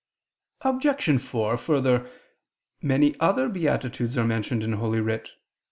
[0.61, 1.21] Obj.
[1.21, 2.09] 4: Further,
[2.81, 5.29] many other beatitudes are mentioned in Holy Writ.